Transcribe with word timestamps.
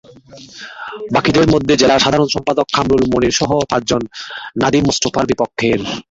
বাকিদের 1.13 1.45
মধ্যে 1.53 1.73
জেলার 1.75 2.03
সাধারণ 2.05 2.29
সম্পাদক 2.31 2.67
কামরুল 2.75 3.03
মনিরসহ 3.11 3.49
পাঁচজন 3.71 4.01
নাদিম 4.61 4.83
মোস্তফার 4.87 5.25
বিপক্ষের। 5.31 5.79